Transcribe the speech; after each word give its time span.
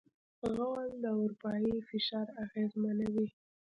غول 0.55 0.89
د 1.03 1.05
اروایي 1.25 1.75
فشار 1.89 2.27
اغېزمنوي. 2.43 3.27